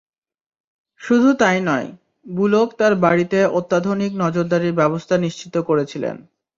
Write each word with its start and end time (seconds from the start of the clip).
শুধু 1.01 1.29
তাই 1.33 1.57
নয়, 1.61 1.87
বুলক 2.25 2.69
তাঁর 2.77 2.93
বাড়িতে 2.95 3.39
অত্যাধুনিক 3.51 4.11
নজরদারির 4.23 4.73
ব্যবস্থা 4.73 5.15
নিশ্চিত 5.17 5.55
করেছিলেন। 5.69 6.15